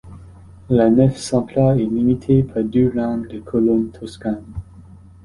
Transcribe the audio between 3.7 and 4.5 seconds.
toscanes.